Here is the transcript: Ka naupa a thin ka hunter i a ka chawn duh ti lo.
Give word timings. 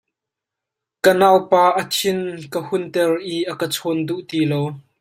Ka 1.03 1.11
naupa 1.19 1.61
a 1.81 1.83
thin 1.95 2.21
ka 2.51 2.59
hunter 2.69 3.11
i 3.35 3.35
a 3.51 3.53
ka 3.59 3.67
chawn 3.75 3.99
duh 4.07 4.21
ti 4.29 4.39
lo. 4.51 4.61